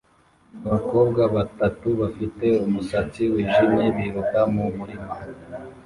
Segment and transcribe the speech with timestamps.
[0.67, 5.13] Abakobwa batatu bafite umusatsi wijimye biruka mu murima